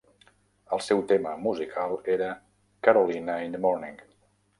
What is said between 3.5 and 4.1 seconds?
the Morning".